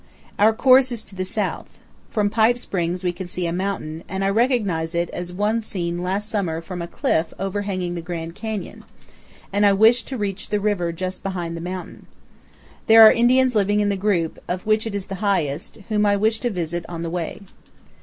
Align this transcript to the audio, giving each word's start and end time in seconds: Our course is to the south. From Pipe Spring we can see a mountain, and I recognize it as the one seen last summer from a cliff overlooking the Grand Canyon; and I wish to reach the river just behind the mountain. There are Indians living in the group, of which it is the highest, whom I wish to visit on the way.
Our 0.39 0.51
course 0.51 0.91
is 0.91 1.03
to 1.03 1.15
the 1.15 1.25
south. 1.25 1.79
From 2.09 2.31
Pipe 2.31 2.57
Spring 2.57 2.97
we 3.03 3.13
can 3.13 3.27
see 3.27 3.45
a 3.45 3.53
mountain, 3.53 4.03
and 4.09 4.23
I 4.25 4.31
recognize 4.31 4.95
it 4.95 5.11
as 5.11 5.27
the 5.27 5.35
one 5.35 5.61
seen 5.61 5.99
last 6.01 6.27
summer 6.27 6.59
from 6.59 6.81
a 6.81 6.87
cliff 6.87 7.31
overlooking 7.37 7.93
the 7.93 8.01
Grand 8.01 8.33
Canyon; 8.33 8.83
and 9.53 9.63
I 9.63 9.73
wish 9.73 10.01
to 10.05 10.17
reach 10.17 10.49
the 10.49 10.59
river 10.59 10.91
just 10.91 11.21
behind 11.21 11.55
the 11.55 11.61
mountain. 11.61 12.07
There 12.87 13.03
are 13.03 13.11
Indians 13.11 13.53
living 13.53 13.79
in 13.79 13.89
the 13.89 13.95
group, 13.95 14.39
of 14.47 14.65
which 14.65 14.87
it 14.87 14.95
is 14.95 15.05
the 15.05 15.21
highest, 15.21 15.75
whom 15.89 16.07
I 16.07 16.15
wish 16.15 16.39
to 16.39 16.49
visit 16.49 16.83
on 16.89 17.03
the 17.03 17.11
way. 17.11 17.41